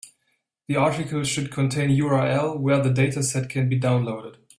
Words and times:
The 0.67 0.75
article 0.77 1.23
should 1.23 1.51
contain 1.51 1.91
URL 1.91 2.57
where 2.59 2.81
the 2.81 2.89
dataset 2.89 3.47
can 3.51 3.69
be 3.69 3.79
downloaded. 3.79 4.37